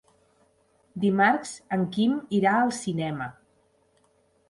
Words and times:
Dimarts 1.03 1.53
en 1.79 1.85
Quim 1.99 2.17
irà 2.41 2.57
al 2.65 2.75
cinema. 2.83 3.33